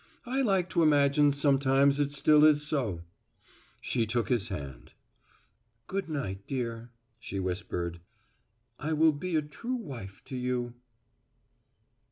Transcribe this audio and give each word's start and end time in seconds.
I 0.25 0.41
like 0.41 0.67
to 0.71 0.81
imagine 0.81 1.31
sometimes 1.31 1.99
it 1.99 2.11
still 2.11 2.43
is 2.43 2.63
so." 2.65 3.03
She 3.81 4.07
took 4.07 4.29
his 4.29 4.47
hand. 4.49 4.93
"Good 5.85 6.09
night, 6.09 6.47
dear," 6.47 6.89
she 7.19 7.39
whispered. 7.39 7.99
"I 8.79 8.93
will 8.93 9.13
be 9.13 9.35
a 9.35 9.43
true 9.43 9.75
wife 9.75 10.23
to 10.25 10.35
you." 10.35 10.73